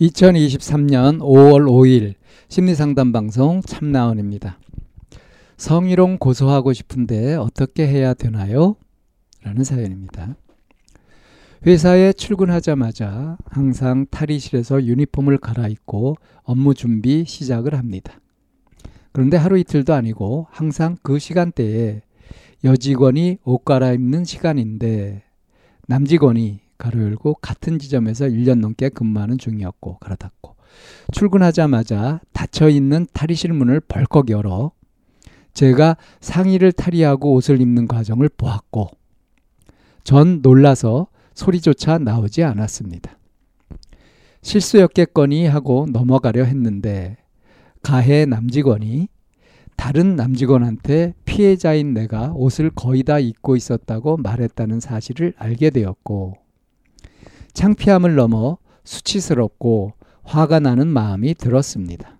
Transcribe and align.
2023년 0.00 1.20
5월 1.20 1.64
5일 1.66 2.14
심리상담 2.48 3.12
방송 3.12 3.62
참나원입니다. 3.62 4.58
성희롱 5.56 6.18
고소하고 6.18 6.74
싶은데 6.74 7.34
어떻게 7.34 7.86
해야 7.86 8.12
되나요? 8.12 8.76
라는 9.42 9.64
사연입니다. 9.64 10.36
회사에 11.66 12.12
출근하자마자 12.12 13.38
항상 13.46 14.06
탈의실에서 14.10 14.84
유니폼을 14.84 15.38
갈아입고 15.38 16.16
업무 16.42 16.74
준비 16.74 17.24
시작을 17.26 17.74
합니다. 17.74 18.20
그런데 19.12 19.38
하루 19.38 19.58
이틀도 19.58 19.94
아니고 19.94 20.46
항상 20.50 20.98
그 21.02 21.18
시간대에 21.18 22.02
여직원이 22.64 23.38
옷 23.44 23.64
갈아입는 23.64 24.24
시간인데 24.24 25.22
남직원이 25.88 26.65
가로 26.78 27.02
열고 27.02 27.34
같은 27.34 27.78
지점에서 27.78 28.26
1년 28.26 28.60
넘게 28.60 28.88
근무하는 28.90 29.38
중이었고 29.38 29.98
가로 29.98 30.16
닫고 30.16 30.56
출근하자마자 31.12 32.20
닫혀 32.32 32.68
있는 32.68 33.06
탈의실 33.12 33.52
문을 33.52 33.80
벌컥 33.80 34.30
열어 34.30 34.72
제가 35.54 35.96
상의를 36.20 36.72
탈의하고 36.72 37.32
옷을 37.34 37.60
입는 37.60 37.88
과정을 37.88 38.28
보았고 38.36 38.90
전 40.04 40.40
놀라서 40.42 41.08
소리조차 41.34 41.98
나오지 41.98 42.44
않았습니다. 42.44 43.18
실수였겠거니 44.42 45.46
하고 45.46 45.86
넘어가려 45.90 46.44
했는데 46.44 47.16
가해 47.82 48.26
남직원이 48.26 49.08
다른 49.76 50.16
남직원한테 50.16 51.14
피해자인 51.24 51.94
내가 51.94 52.32
옷을 52.34 52.70
거의 52.70 53.02
다 53.02 53.18
입고 53.18 53.56
있었다고 53.56 54.16
말했다는 54.18 54.80
사실을 54.80 55.34
알게 55.36 55.70
되었고 55.70 56.45
창피함을 57.56 58.16
넘어 58.16 58.58
수치스럽고 58.84 59.94
화가 60.24 60.60
나는 60.60 60.88
마음이 60.88 61.34
들었습니다. 61.34 62.18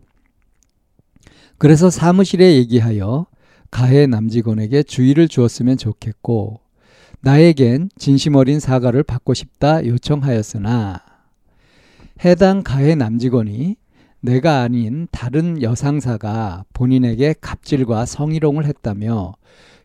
그래서 1.58 1.90
사무실에 1.90 2.54
얘기하여 2.54 3.26
가해 3.70 4.06
남직원에게 4.06 4.82
주의를 4.84 5.28
주었으면 5.28 5.76
좋겠고 5.76 6.60
나에겐 7.20 7.90
진심 7.98 8.34
어린 8.34 8.60
사과를 8.60 9.02
받고 9.02 9.34
싶다 9.34 9.84
요청하였으나 9.84 11.02
해당 12.24 12.62
가해 12.62 12.94
남직원이 12.94 13.76
내가 14.20 14.62
아닌 14.62 15.06
다른 15.10 15.62
여상사가 15.62 16.64
본인에게 16.72 17.34
갑질과 17.40 18.06
성희롱을 18.06 18.64
했다며 18.66 19.34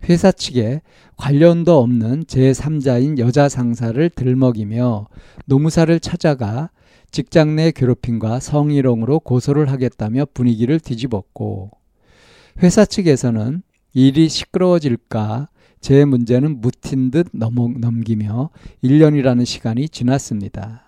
회사 0.09 0.31
측에 0.31 0.81
관련도 1.17 1.77
없는 1.79 2.23
제3자인 2.25 3.19
여자 3.19 3.49
상사를 3.49 4.09
들먹이며 4.09 5.07
노무사를 5.45 5.99
찾아가 5.99 6.69
직장 7.11 7.56
내 7.56 7.72
괴롭힘과 7.72 8.39
성희롱으로 8.39 9.19
고소를 9.19 9.69
하겠다며 9.69 10.25
분위기를 10.33 10.79
뒤집었고 10.79 11.72
회사 12.63 12.85
측에서는 12.85 13.61
일이 13.94 14.29
시끄러워질까 14.29 15.50
제 15.81 16.06
문제는 16.06 16.61
묻힌 16.61 17.11
듯 17.11 17.27
넘기며 17.33 18.50
1년이라는 18.83 19.45
시간이 19.45 19.89
지났습니다. 19.89 20.83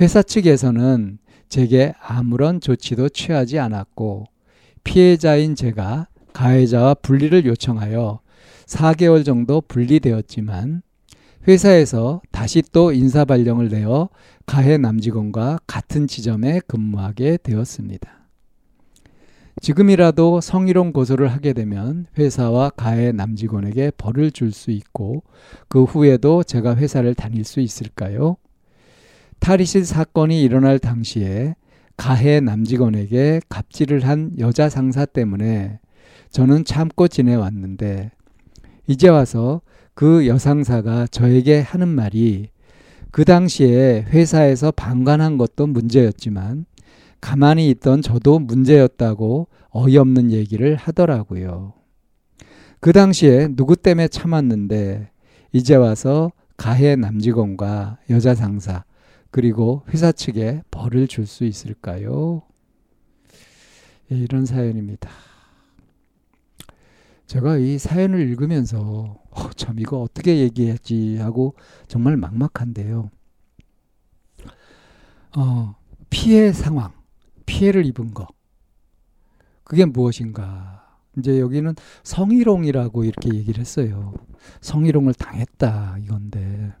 회사 0.00 0.22
측에서는 0.22 1.18
제게 1.50 1.92
아무런 2.00 2.60
조치도 2.60 3.10
취하지 3.10 3.58
않았고 3.58 4.24
피해자인 4.84 5.56
제가 5.56 6.06
가해자와 6.32 6.94
분리를 6.94 7.44
요청하여 7.44 8.20
4개월 8.66 9.24
정도 9.24 9.60
분리되었지만 9.60 10.82
회사에서 11.48 12.22
다시 12.30 12.62
또 12.72 12.92
인사발령을 12.92 13.68
내어 13.68 14.08
가해 14.46 14.78
남직원과 14.78 15.58
같은 15.66 16.06
지점에 16.06 16.60
근무하게 16.66 17.38
되었습니다. 17.42 18.28
지금이라도 19.60 20.40
성희롱 20.40 20.92
고소를 20.92 21.28
하게 21.28 21.52
되면 21.52 22.06
회사와 22.16 22.70
가해 22.70 23.10
남직원에게 23.10 23.92
벌을 23.98 24.30
줄 24.30 24.52
수 24.52 24.70
있고 24.70 25.24
그 25.68 25.82
후에도 25.82 26.44
제가 26.44 26.76
회사를 26.76 27.14
다닐 27.14 27.44
수 27.44 27.60
있을까요? 27.60 28.36
탈의실 29.40 29.84
사건이 29.84 30.42
일어날 30.42 30.78
당시에 30.78 31.56
가해 31.96 32.40
남직원에게 32.40 33.40
갑질을 33.48 34.06
한 34.06 34.32
여자 34.38 34.68
상사 34.68 35.04
때문에 35.04 35.80
저는 36.30 36.64
참고 36.64 37.08
지내왔는데 37.08 38.10
이제 38.86 39.08
와서 39.08 39.62
그 39.94 40.26
여상사가 40.26 41.06
저에게 41.08 41.60
하는 41.60 41.88
말이 41.88 42.48
그 43.10 43.24
당시에 43.24 44.06
회사에서 44.08 44.70
방관한 44.70 45.36
것도 45.36 45.66
문제였지만 45.66 46.64
가만히 47.20 47.68
있던 47.70 48.02
저도 48.02 48.38
문제였다고 48.38 49.48
어이없는 49.70 50.32
얘기를 50.32 50.76
하더라고요. 50.76 51.74
그 52.80 52.92
당시에 52.92 53.48
누구 53.56 53.76
때문에 53.76 54.08
참았는데 54.08 55.10
이제 55.52 55.74
와서 55.74 56.32
가해 56.56 56.96
남직원과 56.96 57.98
여자 58.10 58.34
상사 58.34 58.84
그리고 59.30 59.82
회사 59.88 60.12
측에 60.12 60.62
벌을 60.70 61.06
줄 61.06 61.26
수 61.26 61.44
있을까요? 61.44 62.42
예, 64.10 64.16
이런 64.16 64.44
사연입니다. 64.44 65.08
제가 67.26 67.58
이 67.58 67.78
사연을 67.78 68.20
읽으면서 68.28 69.22
어, 69.30 69.50
참 69.54 69.78
이거 69.78 70.00
어떻게 70.00 70.38
얘기했지 70.40 71.18
하고 71.18 71.54
정말 71.86 72.16
막막한데요. 72.16 73.10
어, 75.36 75.76
피해 76.10 76.52
상황, 76.52 76.92
피해를 77.46 77.86
입은 77.86 78.14
거. 78.14 78.26
그게 79.62 79.84
무엇인가? 79.84 80.98
이제 81.18 81.38
여기는 81.38 81.74
성희롱이라고 82.02 83.04
이렇게 83.04 83.32
얘기를 83.36 83.60
했어요. 83.60 84.12
성희롱을 84.60 85.14
당했다 85.14 85.98
이건데 86.02 86.72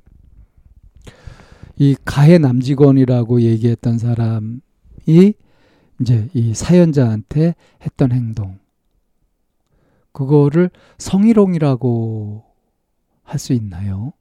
이 1.80 1.96
가해 2.04 2.36
남직원이라고 2.36 3.40
얘기했던 3.40 3.96
사람이 3.96 4.60
이제 6.00 6.28
이 6.34 6.52
사연자한테 6.54 7.54
했던 7.82 8.12
행동 8.12 8.58
그거를 10.12 10.70
성희롱이라고 10.98 12.44
할 13.22 13.38
수 13.38 13.54
있나요? 13.54 14.12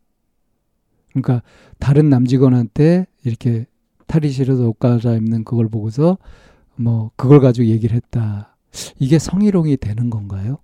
그러니까 1.09 1.41
다른 1.79 2.09
남직원한테 2.09 3.07
이렇게 3.25 3.65
탈의실에서 4.07 4.69
옷 4.69 4.79
갈아입는 4.79 5.43
그걸 5.43 5.67
보고서 5.67 6.17
뭐 6.75 7.11
그걸 7.17 7.41
가지고 7.41 7.67
얘기를 7.67 7.95
했다. 7.95 8.55
이게 8.99 9.19
성희롱이 9.19 9.77
되는 9.77 10.09
건가요? 10.09 10.59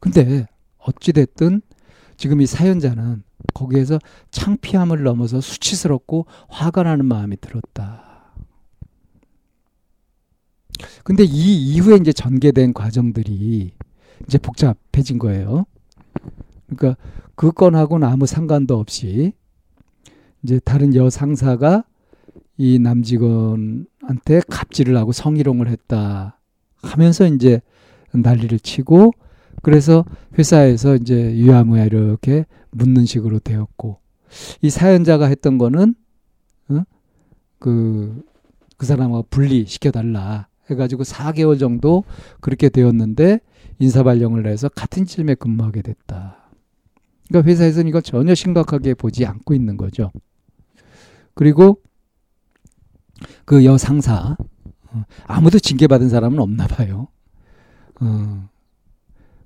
근데 0.00 0.46
어찌됐든 0.78 1.62
지금 2.16 2.40
이 2.40 2.46
사연자는 2.46 3.24
거기에서 3.54 3.98
창피함을 4.30 5.02
넘어서 5.02 5.40
수치스럽고 5.40 6.26
화가 6.48 6.82
나는 6.82 7.06
마음이 7.06 7.36
들었다. 7.40 8.32
근데 11.04 11.24
이 11.24 11.74
이후에 11.74 11.96
이제 11.96 12.12
전개된 12.12 12.72
과정들이 12.72 13.72
이제 14.26 14.38
복잡해진 14.38 15.18
거예요. 15.18 15.64
그러니까 16.66 17.00
그 17.34 17.52
건하고는 17.52 18.06
아무 18.06 18.26
상관도 18.26 18.78
없이 18.78 19.32
이제 20.42 20.60
다른 20.64 20.94
여 20.94 21.10
상사가 21.10 21.84
이 22.56 22.78
남직원한테 22.78 24.42
갑질을 24.48 24.96
하고 24.96 25.12
성희롱을 25.12 25.68
했다 25.68 26.40
하면서 26.82 27.26
이제 27.26 27.60
난리를 28.12 28.60
치고 28.60 29.12
그래서 29.64 30.04
회사에서 30.38 30.94
이제 30.94 31.34
유야무야 31.34 31.86
이렇게 31.86 32.44
묻는 32.70 33.06
식으로 33.06 33.38
되었고 33.38 33.98
이 34.60 34.68
사연자가 34.68 35.26
했던 35.26 35.56
거는 35.56 35.94
어? 36.68 36.82
그, 37.58 38.22
그 38.76 38.84
사람하고 38.84 39.26
분리시켜 39.30 39.90
달라 39.90 40.48
해가지고 40.68 41.04
4개월 41.04 41.58
정도 41.58 42.04
그렇게 42.40 42.68
되었는데 42.68 43.40
인사발령을 43.78 44.42
내서 44.42 44.68
같은 44.68 45.06
팀에 45.06 45.34
근무하게 45.34 45.80
됐다. 45.80 46.50
그러니까 47.28 47.50
회사에서는 47.50 47.88
이걸 47.88 48.02
전혀 48.02 48.34
심각하게 48.34 48.92
보지 48.92 49.24
않고 49.24 49.54
있는 49.54 49.78
거죠. 49.78 50.12
그리고 51.32 51.80
그 53.46 53.64
여상사 53.64 54.36
어, 54.92 55.04
아무도 55.26 55.58
징계받은 55.58 56.10
사람은 56.10 56.38
없나 56.38 56.66
봐요. 56.66 57.08
어. 58.02 58.53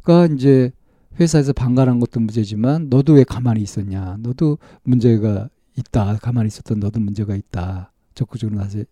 그러니까 0.03 0.35
이제 0.35 0.73
회사에서 1.21 1.53
반갈한 1.53 2.01
것도 2.01 2.21
문제지만 2.21 2.89
너도 2.89 3.15
왜 3.15 3.25
가만히 3.25 3.63
있었냐. 3.63 4.19
너도 4.21 4.59
문제가 4.83 5.49
있다. 5.77 6.19
가만히 6.19 6.49
있었던 6.49 6.81
너도 6.81 7.01
문제가 7.01 7.35
있다. 7.35 7.93
적극적으로 8.15 8.59
나서지 8.59 8.87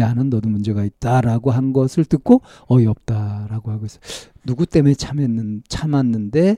않은 0.00 0.30
너도 0.30 0.48
문제가 0.48 0.84
있다라고 0.84 1.50
한 1.50 1.72
것을 1.72 2.04
듣고 2.04 2.42
어이없다라고 2.68 3.70
하고 3.70 3.86
있어. 3.86 3.98
누구 4.44 4.66
때문에 4.66 4.94
참았는 4.94 5.62
참았는데 5.68 6.56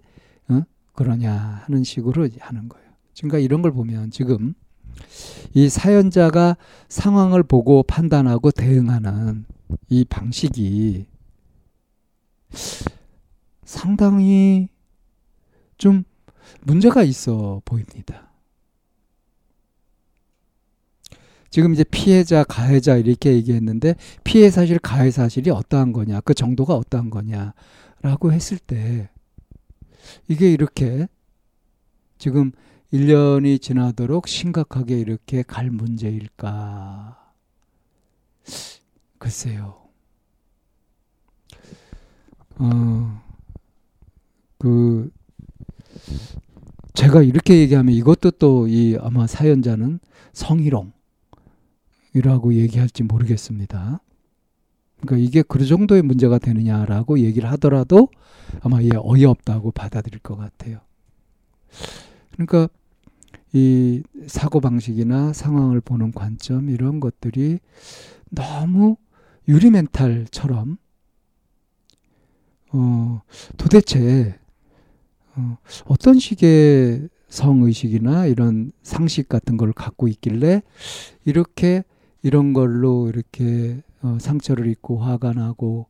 어? 0.48 0.62
그러냐 0.94 1.62
하는 1.64 1.84
식으로 1.84 2.28
하는 2.38 2.68
거예요. 2.68 2.90
그러니까 3.18 3.38
이런 3.38 3.62
걸 3.62 3.72
보면 3.72 4.10
지금 4.10 4.54
이 5.54 5.68
사연자가 5.68 6.56
상황을 6.88 7.42
보고 7.42 7.82
판단하고 7.82 8.50
대응하는 8.50 9.44
이 9.88 10.04
방식이 10.04 11.06
상당히 13.70 14.68
좀 15.78 16.02
문제가 16.62 17.04
있어 17.04 17.62
보입니다. 17.64 18.28
지금 21.50 21.72
이제 21.72 21.84
피해자, 21.84 22.42
가해자 22.42 22.96
이렇게 22.96 23.32
얘기했는데 23.32 23.94
피해 24.24 24.50
사실, 24.50 24.80
가해 24.80 25.12
사실이 25.12 25.50
어떠한 25.50 25.92
거냐, 25.92 26.20
그 26.22 26.34
정도가 26.34 26.74
어떠한 26.74 27.10
거냐라고 27.10 28.32
했을 28.32 28.58
때 28.58 29.08
이게 30.26 30.52
이렇게 30.52 31.06
지금 32.18 32.50
1년이 32.92 33.62
지나도록 33.62 34.26
심각하게 34.26 34.98
이렇게 34.98 35.42
갈 35.42 35.70
문제일까? 35.70 37.34
글쎄요. 39.18 39.80
어, 42.58 43.29
그, 44.60 45.10
제가 46.94 47.22
이렇게 47.22 47.58
얘기하면 47.60 47.94
이것도 47.94 48.32
또 48.32 48.66
이 48.68 48.96
아마 49.00 49.26
사연자는 49.26 50.00
성희롱이라고 50.34 50.92
얘기할지 52.54 53.02
모르겠습니다. 53.02 54.00
그러니까 55.00 55.16
이게 55.16 55.42
그 55.42 55.64
정도의 55.64 56.02
문제가 56.02 56.38
되느냐라고 56.38 57.20
얘기를 57.20 57.50
하더라도 57.52 58.08
아마 58.60 58.82
얘 58.82 58.90
어이없다고 58.94 59.70
받아들일 59.72 60.18
것 60.20 60.36
같아요. 60.36 60.80
그러니까 62.32 62.68
이 63.52 64.02
사고 64.26 64.60
방식이나 64.60 65.32
상황을 65.32 65.80
보는 65.80 66.12
관점 66.12 66.68
이런 66.68 67.00
것들이 67.00 67.60
너무 68.30 68.96
유리 69.48 69.70
멘탈처럼 69.70 70.76
어 72.72 73.22
도대체 73.56 74.38
어, 75.36 75.58
어떤 75.86 76.18
식의 76.18 77.08
성의식이나 77.28 78.26
이런 78.26 78.72
상식 78.82 79.28
같은 79.28 79.56
걸 79.56 79.72
갖고 79.72 80.08
있길래 80.08 80.62
이렇게 81.24 81.84
이런 82.22 82.52
걸로 82.52 83.08
이렇게 83.08 83.82
어, 84.02 84.18
상처를 84.20 84.66
입고 84.66 84.98
화가 84.98 85.32
나고 85.32 85.86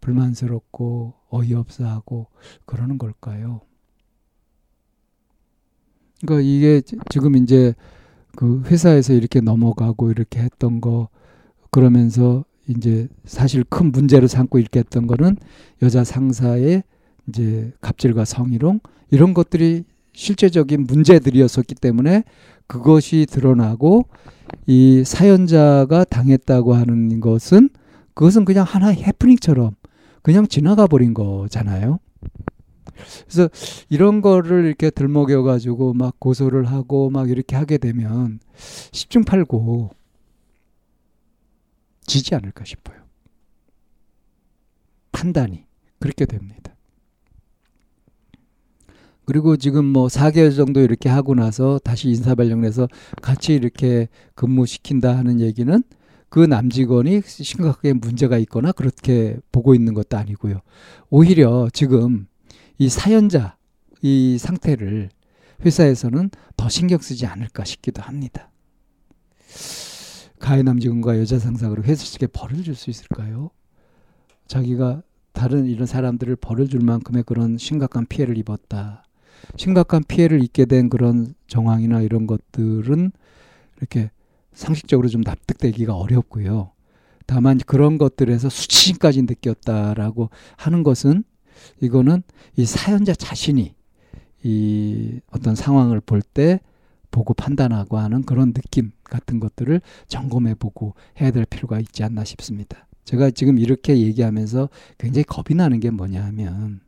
불만스럽고 0.00 1.14
어이없어 1.30 1.86
하고 1.86 2.26
그러는 2.66 2.98
걸까요? 2.98 3.62
그러니까 6.20 6.46
이게 6.46 6.82
지금 7.10 7.36
이제 7.36 7.74
그 8.36 8.62
회사에서 8.66 9.12
이렇게 9.12 9.40
넘어가고 9.40 10.10
이렇게 10.10 10.40
했던 10.40 10.80
거 10.80 11.08
그러면서 11.70 12.44
이제 12.68 13.08
사실 13.24 13.64
큰 13.64 13.92
문제로 13.92 14.26
삼고 14.26 14.58
이렇게 14.58 14.80
했던 14.80 15.06
거는 15.06 15.36
여자 15.82 16.02
상사의 16.04 16.82
이제 17.28 17.72
갑질과 17.80 18.24
성희롱 18.24 18.80
이런 19.10 19.34
것들이 19.34 19.84
실제적인 20.12 20.84
문제들이었었기 20.86 21.74
때문에 21.74 22.24
그것이 22.66 23.26
드러나고 23.28 24.06
이 24.66 25.02
사연자가 25.04 26.04
당했다고 26.04 26.74
하는 26.74 27.20
것은 27.20 27.68
그것은 28.14 28.44
그냥 28.44 28.64
하나의 28.64 29.02
해프닝처럼 29.02 29.74
그냥 30.22 30.46
지나가 30.46 30.86
버린 30.86 31.12
거잖아요. 31.14 31.98
그래서 33.28 33.48
이런 33.88 34.22
거를 34.22 34.64
이렇게 34.66 34.90
들먹여 34.90 35.42
가지고 35.42 35.94
막 35.94 36.18
고소를 36.20 36.66
하고 36.66 37.10
막 37.10 37.28
이렇게 37.28 37.56
하게 37.56 37.76
되면 37.76 38.38
십중팔구 38.92 39.90
지지 42.06 42.34
않을까 42.34 42.64
싶어요. 42.64 42.98
판단이 45.12 45.64
그렇게 45.98 46.24
됩니다. 46.26 46.73
그리고 49.26 49.56
지금 49.56 49.84
뭐 49.84 50.08
4개월 50.08 50.54
정도 50.54 50.80
이렇게 50.80 51.08
하고 51.08 51.34
나서 51.34 51.78
다시 51.82 52.08
인사 52.08 52.34
발령내서 52.34 52.88
같이 53.22 53.54
이렇게 53.54 54.08
근무시킨다 54.34 55.16
하는 55.16 55.40
얘기는 55.40 55.82
그 56.28 56.40
남직원이 56.40 57.22
심각하게 57.24 57.92
문제가 57.94 58.38
있거나 58.38 58.72
그렇게 58.72 59.38
보고 59.52 59.74
있는 59.74 59.94
것도 59.94 60.16
아니고요. 60.16 60.60
오히려 61.08 61.68
지금 61.72 62.26
이 62.78 62.88
사연자 62.88 63.56
이 64.02 64.36
상태를 64.38 65.10
회사에서는 65.64 66.30
더 66.56 66.68
신경 66.68 66.98
쓰지 66.98 67.26
않을까 67.26 67.64
싶기도 67.64 68.02
합니다. 68.02 68.50
가해 70.40 70.62
남직원과 70.62 71.18
여자 71.18 71.38
상사로 71.38 71.84
회사 71.84 72.04
측에 72.04 72.26
벌을 72.26 72.62
줄 72.64 72.74
수 72.74 72.90
있을까요? 72.90 73.50
자기가 74.48 75.02
다른 75.32 75.66
이런 75.66 75.86
사람들을 75.86 76.36
벌을 76.36 76.68
줄 76.68 76.80
만큼의 76.80 77.22
그런 77.22 77.56
심각한 77.56 78.06
피해를 78.06 78.36
입었다. 78.36 79.03
심각한 79.56 80.02
피해를 80.06 80.42
입게 80.42 80.64
된 80.64 80.88
그런 80.88 81.34
정황이나 81.46 82.00
이런 82.02 82.26
것들은 82.26 83.12
이렇게 83.78 84.10
상식적으로 84.52 85.08
좀 85.08 85.20
납득되기가 85.22 85.94
어렵고요. 85.94 86.70
다만 87.26 87.58
그런 87.58 87.98
것들에서 87.98 88.48
수치심까지 88.48 89.22
느꼈다라고 89.22 90.30
하는 90.56 90.82
것은 90.82 91.24
이거는 91.80 92.22
이 92.56 92.64
사연자 92.66 93.14
자신이 93.14 93.74
이 94.42 95.20
어떤 95.30 95.54
상황을 95.54 96.00
볼 96.00 96.22
때 96.22 96.60
보고 97.14 97.32
판단하고 97.32 97.96
하는 97.96 98.22
그런 98.22 98.52
느낌 98.52 98.90
같은 99.04 99.38
것들을 99.38 99.80
점검해 100.08 100.56
보고 100.56 100.94
해야 101.20 101.30
될 101.30 101.44
필요가 101.44 101.78
있지 101.78 102.02
않나 102.02 102.24
싶습니다. 102.24 102.88
제가 103.04 103.30
지금 103.30 103.58
이렇게 103.58 103.96
얘기하면서 103.96 104.68
굉장히 104.98 105.22
겁이 105.22 105.56
나는 105.56 105.78
게 105.78 105.90
뭐냐 105.90 106.24
하면 106.24 106.80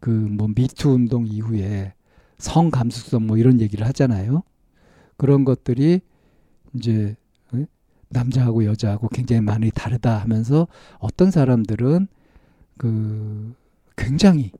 그 0.00 0.10
뭐 0.10 0.48
미투 0.54 0.90
운동 0.90 1.26
이후에 1.26 1.94
성 2.38 2.70
감수성 2.70 3.26
뭐 3.26 3.38
이런 3.38 3.60
얘기를 3.60 3.86
하잖아요. 3.86 4.42
그런 5.16 5.44
것들이 5.44 6.00
이제 6.74 7.16
남자하고 8.08 8.64
여자하고 8.64 9.08
굉장히 9.08 9.42
많이 9.42 9.70
다르다 9.70 10.18
하면서 10.18 10.68
어떤 10.98 11.30
사람들은 11.30 12.06
그 12.76 13.54
굉장히 13.96 14.52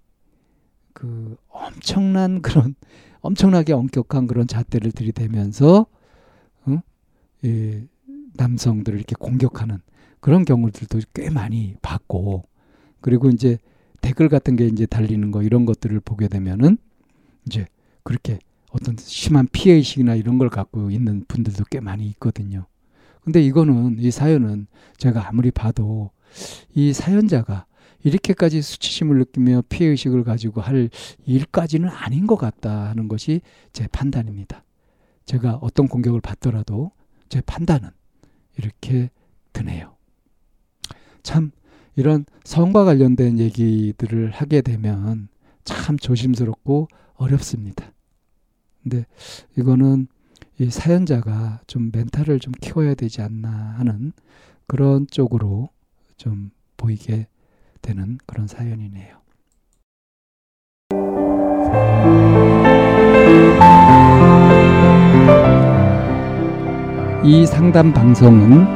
그 0.92 1.36
엄청난 1.48 2.40
그런 2.42 2.74
엄청나게 3.20 3.72
엄격한 3.72 4.26
그런 4.26 4.46
잣대를 4.46 4.92
들이대면서 4.92 5.86
어? 6.66 6.82
이 7.42 7.82
남성들을 8.34 8.98
이렇게 8.98 9.14
공격하는 9.18 9.78
그런 10.20 10.44
경우들도 10.44 11.00
꽤 11.14 11.30
많이 11.30 11.76
봤고 11.82 12.44
그리고 13.00 13.28
이제 13.28 13.58
댓글 14.06 14.28
같은 14.28 14.54
게 14.54 14.68
이제 14.68 14.86
달리는 14.86 15.32
거 15.32 15.42
이런 15.42 15.66
것들을 15.66 15.98
보게 15.98 16.28
되면은 16.28 16.78
이제 17.44 17.66
그렇게 18.04 18.38
어떤 18.70 18.96
심한 18.96 19.48
피해 19.50 19.74
의식이나 19.74 20.14
이런 20.14 20.38
걸 20.38 20.48
갖고 20.48 20.92
있는 20.92 21.24
분들도 21.26 21.64
꽤 21.70 21.80
많이 21.80 22.06
있거든요. 22.10 22.66
근데 23.24 23.42
이거는 23.42 23.96
이 23.98 24.12
사연은 24.12 24.68
제가 24.96 25.28
아무리 25.28 25.50
봐도 25.50 26.12
이 26.72 26.92
사연자가 26.92 27.66
이렇게까지 28.04 28.62
수치심을 28.62 29.18
느끼며 29.18 29.64
피해 29.68 29.90
의식을 29.90 30.22
가지고 30.22 30.60
할 30.60 30.88
일까지는 31.24 31.88
아닌 31.88 32.28
것 32.28 32.36
같다 32.36 32.90
하는 32.90 33.08
것이 33.08 33.40
제 33.72 33.88
판단입니다. 33.88 34.62
제가 35.24 35.56
어떤 35.56 35.88
공격을 35.88 36.20
받더라도 36.20 36.92
제 37.28 37.40
판단은 37.40 37.90
이렇게 38.56 39.10
드네요. 39.52 39.96
참 41.24 41.50
이런 41.96 42.26
성과 42.44 42.84
관련된 42.84 43.38
얘기들을 43.38 44.30
하게 44.30 44.60
되면 44.60 45.28
참 45.64 45.96
조심스럽고 45.96 46.88
어렵습니다. 47.14 47.90
근데 48.82 49.06
이거는 49.56 50.06
이 50.58 50.70
사연자가 50.70 51.60
좀 51.66 51.90
멘탈을 51.92 52.38
좀 52.38 52.52
키워야 52.60 52.94
되지 52.94 53.22
않나 53.22 53.48
하는 53.78 54.12
그런 54.66 55.06
쪽으로 55.10 55.70
좀 56.16 56.50
보이게 56.76 57.26
되는 57.82 58.18
그런 58.26 58.46
사연이네요. 58.46 59.16
이 67.24 67.44
상담 67.46 67.92
방송은 67.92 68.75